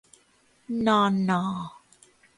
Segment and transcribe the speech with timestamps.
[0.85, 1.43] นอ ณอ